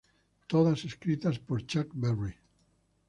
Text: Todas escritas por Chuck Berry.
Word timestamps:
Todas 0.47 0.83
escritas 0.83 1.37
por 1.37 1.63
Chuck 1.63 1.91
Berry. 1.93 2.33